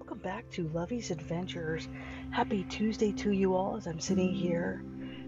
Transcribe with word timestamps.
welcome 0.00 0.18
back 0.20 0.48
to 0.48 0.66
Lovey's 0.68 1.10
Adventures. 1.10 1.86
Happy 2.30 2.64
Tuesday 2.70 3.12
to 3.12 3.32
you 3.32 3.54
all 3.54 3.76
as 3.76 3.86
I'm 3.86 4.00
sitting 4.00 4.32
here 4.32 4.82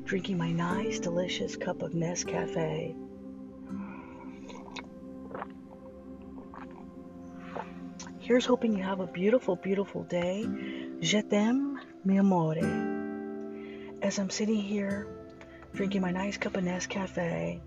drinking 0.04 0.38
my 0.38 0.50
nice, 0.50 0.98
delicious 0.98 1.56
cup 1.56 1.82
of 1.82 1.92
Nescafe. 1.92 2.96
Here's 8.18 8.46
hoping 8.46 8.74
you 8.74 8.82
have 8.82 9.00
a 9.00 9.06
beautiful, 9.06 9.56
beautiful 9.56 10.04
day. 10.04 10.48
Je 11.02 11.20
t'aime, 11.20 11.78
mi 12.06 12.16
amore. 12.16 12.56
As 14.00 14.18
I'm 14.18 14.30
sitting 14.30 14.62
here 14.62 15.06
drinking 15.74 16.00
my 16.00 16.12
nice 16.12 16.38
cup 16.38 16.56
of 16.56 16.64
Nescafe, 16.64 17.60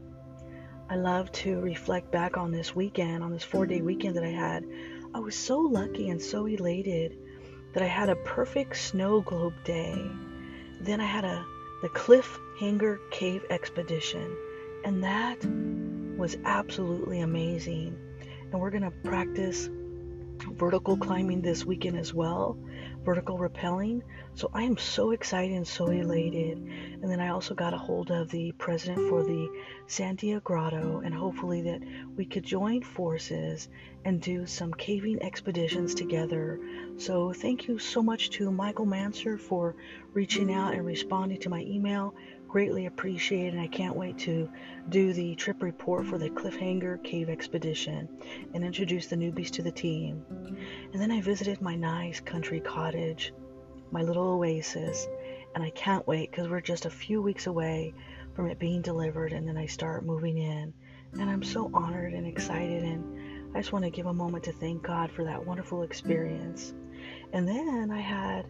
I 0.89 0.95
love 0.95 1.31
to 1.33 1.59
reflect 1.59 2.11
back 2.11 2.35
on 2.35 2.51
this 2.51 2.75
weekend, 2.75 3.23
on 3.23 3.31
this 3.31 3.43
four 3.43 3.67
day 3.67 3.81
weekend 3.81 4.15
that 4.15 4.23
I 4.23 4.31
had 4.31 4.65
I 5.15 5.19
was 5.19 5.33
so 5.33 5.59
lucky 5.59 6.09
and 6.09 6.21
so 6.21 6.45
elated 6.45 7.17
that 7.71 7.81
I 7.81 7.85
had 7.85 8.09
a 8.09 8.17
perfect 8.17 8.75
snow 8.75 9.21
globe 9.21 9.53
day. 9.63 9.95
Then 10.81 10.99
I 10.99 11.05
had 11.05 11.23
a 11.23 11.45
the 11.81 11.87
Cliffhanger 11.87 12.99
Cave 13.11 13.45
expedition, 13.49 14.35
and 14.83 15.01
that 15.05 15.37
was 16.17 16.35
absolutely 16.43 17.21
amazing. 17.21 17.97
And 18.51 18.59
we're 18.59 18.71
gonna 18.71 18.91
practice 19.05 19.69
vertical 20.53 20.97
climbing 20.97 21.41
this 21.41 21.65
weekend 21.65 21.97
as 21.97 22.13
well, 22.13 22.57
vertical 23.03 23.37
rappelling. 23.37 24.01
So 24.33 24.49
I 24.53 24.63
am 24.63 24.77
so 24.77 25.11
excited 25.11 25.55
and 25.55 25.67
so 25.67 25.87
elated. 25.87 26.57
And 26.57 27.09
then 27.09 27.19
I 27.19 27.29
also 27.29 27.53
got 27.53 27.73
a 27.73 27.77
hold 27.77 28.11
of 28.11 28.29
the 28.29 28.51
president 28.53 29.09
for 29.09 29.23
the 29.23 29.49
Sandia 29.87 30.43
Grotto, 30.43 31.01
and 31.03 31.13
hopefully 31.13 31.61
that 31.61 31.81
we 32.15 32.25
could 32.25 32.43
join 32.43 32.81
forces 32.81 33.69
and 34.03 34.21
do 34.21 34.45
some 34.45 34.73
caving 34.73 35.21
expeditions 35.23 35.95
together. 35.95 36.59
So 36.97 37.33
thank 37.33 37.67
you 37.67 37.79
so 37.79 38.03
much 38.03 38.29
to 38.31 38.51
Michael 38.51 38.85
Manser 38.85 39.39
for 39.39 39.75
reaching 40.13 40.53
out 40.53 40.73
and 40.73 40.85
responding 40.85 41.39
to 41.41 41.49
my 41.49 41.61
email 41.61 42.13
greatly 42.55 42.85
appreciated, 42.85 43.53
and 43.53 43.61
I 43.61 43.67
can't 43.67 43.97
wait 43.97 44.17
to 44.19 44.49
do 44.87 45.11
the 45.11 45.35
trip 45.35 45.61
report 45.61 46.05
for 46.05 46.17
the 46.17 46.29
Cliffhanger 46.29 47.03
Cave 47.03 47.27
Expedition 47.27 48.07
and 48.53 48.63
introduce 48.63 49.07
the 49.07 49.17
newbies 49.17 49.49
to 49.51 49.61
the 49.61 49.73
team. 49.73 50.25
And 50.93 51.01
then 51.01 51.11
I 51.11 51.19
visited 51.19 51.61
my 51.61 51.75
nice 51.75 52.21
country 52.21 52.61
cottage, 52.61 53.33
my 53.91 54.03
little 54.03 54.37
oasis, 54.37 55.05
and 55.53 55.65
I 55.65 55.69
can't 55.71 56.07
wait 56.07 56.31
because 56.31 56.47
we're 56.47 56.61
just 56.61 56.85
a 56.85 56.89
few 56.89 57.21
weeks 57.21 57.45
away 57.45 57.93
from 58.37 58.47
it 58.47 58.57
being 58.57 58.81
delivered, 58.81 59.33
and 59.33 59.45
then 59.45 59.57
I 59.57 59.65
start 59.65 60.05
moving 60.05 60.37
in. 60.37 60.73
And 61.19 61.29
I'm 61.29 61.43
so 61.43 61.69
honored 61.73 62.13
and 62.13 62.25
excited, 62.25 62.83
and 62.83 63.53
I 63.53 63.59
just 63.59 63.73
want 63.73 63.83
to 63.83 63.91
give 63.91 64.05
a 64.05 64.13
moment 64.13 64.45
to 64.45 64.53
thank 64.53 64.81
God 64.81 65.11
for 65.11 65.25
that 65.25 65.45
wonderful 65.45 65.83
experience. 65.83 66.73
And 67.33 67.45
then 67.45 67.91
I 67.91 67.99
had 67.99 68.45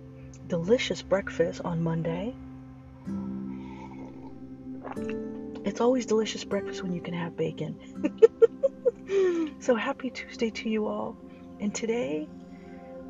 delicious 0.48 1.02
breakfast 1.02 1.61
on 1.66 1.81
Monday 1.81 2.36
it's 5.76 5.81
always 5.81 6.06
delicious 6.06 6.45
breakfast 6.45 6.81
when 6.81 6.94
you 6.94 7.02
can 7.02 7.14
have 7.14 7.36
bacon. 7.36 7.78
so 9.59 9.76
happy 9.76 10.09
Tuesday 10.09 10.50
to 10.50 10.70
you 10.70 10.88
all. 10.88 11.17
And 11.59 11.76
today 11.76 12.30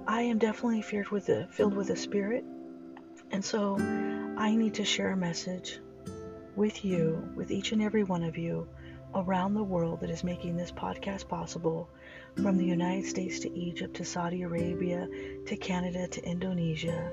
I 0.07 0.23
am 0.23 0.39
definitely 0.39 0.81
filled 0.81 1.09
with 1.09 1.27
the 1.27 1.47
filled 1.51 1.75
with 1.75 1.95
spirit. 1.99 2.43
And 3.29 3.45
so 3.45 3.75
I 3.77 4.55
need 4.55 4.73
to 4.73 4.83
share 4.83 5.11
a 5.11 5.15
message 5.15 5.79
with 6.55 6.83
you, 6.83 7.29
with 7.35 7.51
each 7.51 7.71
and 7.71 7.83
every 7.83 8.03
one 8.03 8.23
of 8.23 8.35
you 8.35 8.67
around 9.13 9.53
the 9.53 9.63
world 9.63 9.99
that 9.99 10.09
is 10.09 10.23
making 10.23 10.57
this 10.57 10.71
podcast 10.71 11.27
possible 11.27 11.87
from 12.35 12.57
the 12.57 12.65
United 12.65 13.05
States 13.05 13.41
to 13.41 13.55
Egypt 13.55 13.97
to 13.97 14.03
Saudi 14.03 14.41
Arabia 14.41 15.07
to 15.45 15.55
Canada 15.55 16.07
to 16.07 16.25
Indonesia. 16.27 17.11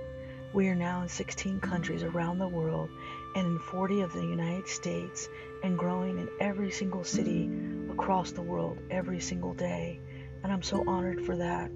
We 0.52 0.68
are 0.68 0.74
now 0.74 1.00
in 1.00 1.08
16 1.08 1.60
countries 1.60 2.02
around 2.02 2.38
the 2.38 2.48
world 2.48 2.90
and 3.34 3.46
in 3.46 3.58
40 3.58 4.02
of 4.02 4.12
the 4.12 4.20
United 4.20 4.68
States 4.68 5.28
and 5.62 5.78
growing 5.78 6.18
in 6.18 6.28
every 6.40 6.70
single 6.70 7.04
city 7.04 7.50
across 7.90 8.32
the 8.32 8.42
world 8.42 8.78
every 8.90 9.18
single 9.18 9.54
day. 9.54 9.98
And 10.42 10.52
I'm 10.52 10.62
so 10.62 10.84
honored 10.86 11.24
for 11.24 11.36
that. 11.36 11.70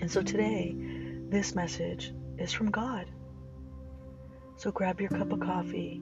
And 0.00 0.08
so 0.08 0.22
today, 0.22 0.76
this 1.30 1.56
message 1.56 2.12
is 2.38 2.52
from 2.52 2.70
God. 2.70 3.06
So 4.56 4.70
grab 4.70 5.00
your 5.00 5.10
cup 5.10 5.32
of 5.32 5.40
coffee 5.40 6.00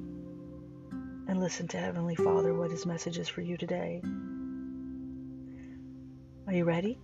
and 1.26 1.40
listen 1.40 1.68
to 1.68 1.78
Heavenly 1.78 2.16
Father 2.16 2.52
what 2.52 2.70
His 2.70 2.84
message 2.84 3.16
is 3.16 3.28
for 3.28 3.40
you 3.40 3.56
today. 3.56 4.02
Are 6.46 6.52
you 6.52 6.64
ready? 6.64 6.98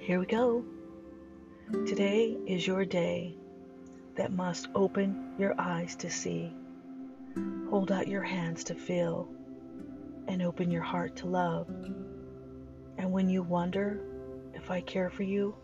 Here 0.00 0.18
we 0.18 0.24
go. 0.24 0.64
Today 1.86 2.34
is 2.46 2.66
your 2.66 2.86
day 2.86 3.36
that 4.16 4.32
must 4.32 4.68
open 4.74 5.34
your 5.38 5.54
eyes 5.60 5.94
to 5.96 6.08
see. 6.08 6.50
Hold 7.68 7.92
out 7.92 8.08
your 8.08 8.22
hands 8.22 8.64
to 8.64 8.74
feel 8.74 9.28
and 10.26 10.40
open 10.40 10.70
your 10.70 10.82
heart 10.82 11.16
to 11.16 11.26
love. 11.26 11.68
And 12.96 13.12
when 13.12 13.28
you 13.28 13.42
wonder 13.42 14.00
if 14.54 14.70
I 14.70 14.80
care 14.80 15.10
for 15.10 15.22
you, 15.22 15.54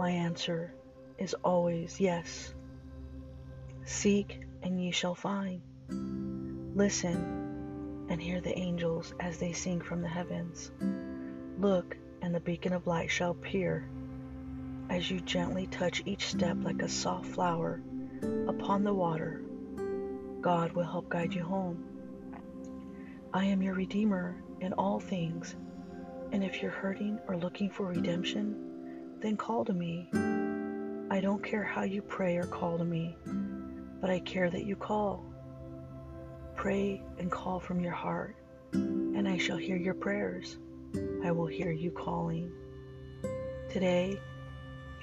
my 0.00 0.10
answer 0.10 0.74
is 1.16 1.32
always 1.44 2.00
yes. 2.00 2.52
Seek 3.84 4.42
and 4.64 4.82
ye 4.82 4.90
shall 4.90 5.14
find. 5.14 5.62
Listen 6.74 8.06
and 8.10 8.20
hear 8.20 8.40
the 8.40 8.58
angels 8.58 9.14
as 9.20 9.38
they 9.38 9.52
sing 9.52 9.80
from 9.80 10.02
the 10.02 10.08
heavens. 10.08 10.72
Look, 11.56 11.96
and 12.22 12.34
the 12.34 12.40
beacon 12.40 12.72
of 12.72 12.86
light 12.86 13.10
shall 13.10 13.30
appear 13.30 13.88
as 14.90 15.10
you 15.10 15.20
gently 15.20 15.66
touch 15.66 16.02
each 16.06 16.26
step 16.26 16.56
like 16.62 16.82
a 16.82 16.88
soft 16.88 17.26
flower 17.26 17.82
upon 18.48 18.84
the 18.84 18.94
water, 18.94 19.42
God 20.40 20.72
will 20.72 20.84
help 20.84 21.08
guide 21.08 21.34
you 21.34 21.44
home. 21.44 21.84
I 23.32 23.44
am 23.44 23.62
your 23.62 23.74
Redeemer 23.74 24.42
in 24.60 24.72
all 24.72 24.98
things, 24.98 25.54
and 26.32 26.42
if 26.42 26.62
you're 26.62 26.70
hurting 26.70 27.18
or 27.28 27.36
looking 27.36 27.70
for 27.70 27.86
redemption, 27.86 29.18
then 29.20 29.36
call 29.36 29.64
to 29.66 29.74
me. 29.74 30.08
I 31.10 31.20
don't 31.20 31.42
care 31.42 31.64
how 31.64 31.82
you 31.82 32.00
pray 32.00 32.36
or 32.36 32.44
call 32.44 32.78
to 32.78 32.84
me, 32.84 33.16
but 34.00 34.10
I 34.10 34.20
care 34.20 34.48
that 34.48 34.64
you 34.64 34.76
call. 34.76 35.24
Pray 36.56 37.02
and 37.18 37.30
call 37.30 37.60
from 37.60 37.80
your 37.80 37.92
heart, 37.92 38.36
and 38.72 39.28
I 39.28 39.36
shall 39.36 39.56
hear 39.58 39.76
your 39.76 39.94
prayers. 39.94 40.58
I 41.24 41.30
will 41.30 41.46
hear 41.46 41.70
you 41.70 41.90
calling. 41.90 42.52
Today, 43.70 44.20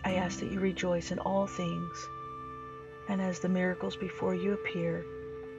I 0.03 0.15
ask 0.15 0.39
that 0.39 0.51
you 0.51 0.59
rejoice 0.59 1.11
in 1.11 1.19
all 1.19 1.47
things, 1.47 2.07
and 3.09 3.21
as 3.21 3.39
the 3.39 3.49
miracles 3.49 3.95
before 3.95 4.35
you 4.35 4.53
appear, 4.53 5.05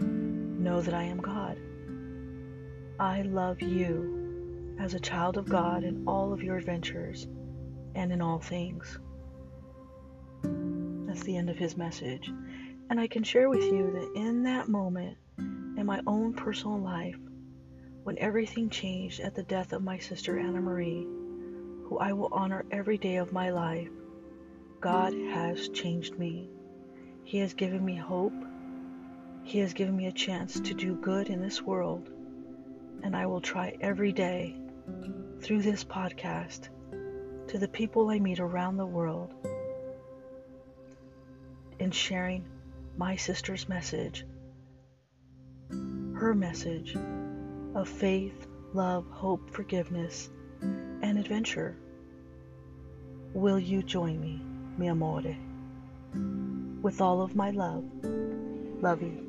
know 0.01 0.81
that 0.81 0.95
I 0.95 1.05
am 1.05 1.19
God. 1.19 1.59
I 2.99 3.23
love 3.23 3.63
you 3.63 4.77
as 4.81 4.95
a 4.95 5.01
child 5.01 5.37
of 5.37 5.49
God 5.49 5.85
in 5.85 6.05
all 6.07 6.33
of 6.33 6.43
your 6.43 6.57
adventures 6.57 7.27
and 7.95 8.13
in 8.13 8.21
all 8.21 8.39
things. 8.39 8.99
That's 11.07 11.23
the 11.23 11.37
end 11.37 11.51
of 11.51 11.57
his 11.57 11.77
message. 11.77 12.31
And 12.91 13.01
I 13.01 13.07
can 13.07 13.23
share 13.23 13.49
with 13.49 13.65
you 13.65 13.91
that 13.93 14.21
in 14.21 14.45
that 14.45 14.69
moment, 14.69 15.17
in 15.39 15.85
my 15.87 16.01
own 16.07 16.35
personal 16.35 16.79
life, 16.79 17.17
when 18.07 18.19
everything 18.21 18.71
changed 18.71 19.19
at 19.19 19.35
the 19.35 19.43
death 19.43 19.73
of 19.73 19.83
my 19.83 19.99
sister 19.99 20.39
Anna 20.39 20.61
Marie, 20.61 21.03
who 21.89 21.99
I 21.99 22.13
will 22.13 22.29
honor 22.31 22.65
every 22.71 22.99
day 22.99 23.17
of 23.17 23.33
my 23.33 23.51
life, 23.51 23.89
God 24.81 25.13
has 25.13 25.69
changed 25.71 26.17
me. 26.17 26.49
He 27.25 27.39
has 27.39 27.55
given 27.55 27.85
me 27.85 27.97
hope. 27.97 28.33
He 29.43 29.59
has 29.59 29.75
given 29.75 29.97
me 29.97 30.07
a 30.07 30.13
chance 30.13 30.61
to 30.61 30.73
do 30.73 30.95
good 30.95 31.31
in 31.31 31.43
this 31.43 31.61
world. 31.61 32.09
And 33.03 33.17
I 33.17 33.27
will 33.27 33.41
try 33.41 33.77
every 33.81 34.13
day 34.13 34.55
through 35.41 35.63
this 35.63 35.83
podcast 35.83 36.69
to 37.49 37.59
the 37.59 37.67
people 37.67 38.09
I 38.09 38.21
meet 38.21 38.39
around 38.39 38.77
the 38.77 38.87
world 38.87 39.35
in 41.81 41.91
sharing 41.91 42.45
my 42.97 43.17
sister's 43.17 43.69
message, 43.69 44.25
her 46.15 46.37
message 46.37 46.97
of 47.77 47.87
faith, 47.87 48.47
love, 48.73 49.05
hope, 49.11 49.51
forgiveness, 49.51 50.31
and 50.63 51.19
adventure. 51.19 51.77
Will 53.35 53.59
you 53.59 53.83
join 53.83 54.19
me? 54.19 54.41
mi 54.79 54.89
amore. 54.89 55.37
With 56.83 57.03
all 57.03 57.21
of 57.21 57.37
my 57.37 57.51
love, 57.51 57.85
Lovey. 58.81 59.26